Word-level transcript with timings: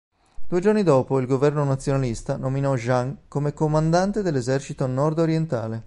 Due 0.49 0.59
giorni 0.61 0.81
dopo 0.81 1.19
il 1.19 1.27
governo 1.27 1.63
nazionalista 1.63 2.35
nominò 2.35 2.75
Zhang 2.75 3.17
come 3.27 3.53
comandante 3.53 4.23
dell'esercito 4.23 4.87
nord-orientale. 4.87 5.79